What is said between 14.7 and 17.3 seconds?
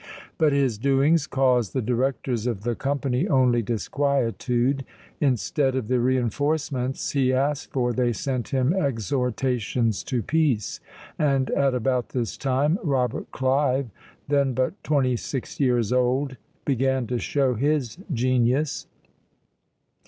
twenty six years old, began to